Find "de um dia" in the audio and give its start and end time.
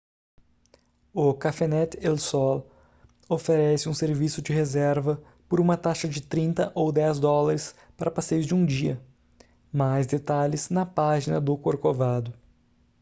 8.47-8.99